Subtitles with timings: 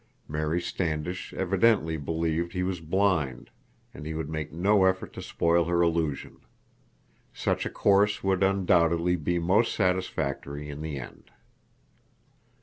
[0.27, 3.51] Mary Standish evidently believed he was blind,
[3.93, 6.37] and he would make no effort to spoil her illusion.
[7.35, 11.29] Such a course would undoubtedly be most satisfactory in the end.